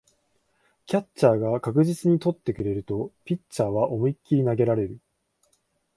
[0.87, 4.99] キャッチャーが確実に捕ってくれるとピッチャーは思いっきり投げられる